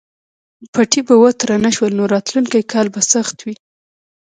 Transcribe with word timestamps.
پټي 0.73 1.01
به 1.07 1.15
وتره 1.23 1.55
نه 1.65 1.69
شول 1.75 1.91
نو 1.99 2.03
راتلونکی 2.13 2.69
کال 2.71 2.87
به 2.93 3.01
سخت 3.13 3.37
وي. 3.45 3.55